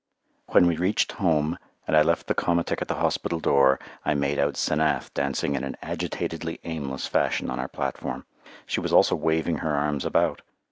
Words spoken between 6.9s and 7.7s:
fashion on our